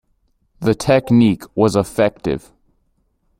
The 0.61 0.73
technique 0.73 1.43
was 1.55 1.75
effective. 1.75 2.51